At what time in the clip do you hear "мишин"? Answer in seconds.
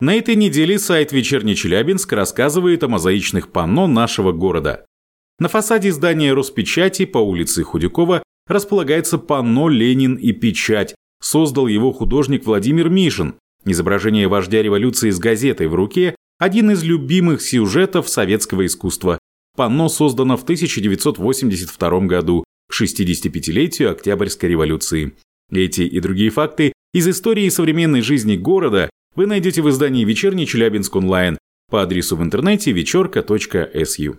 12.88-13.34